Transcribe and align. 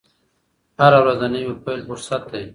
هره 0.81 0.97
ورځ 1.03 1.17
د 1.21 1.23
نوي 1.33 1.53
پیل 1.65 1.79
فرصت 1.89 2.21
دی. 2.31 2.43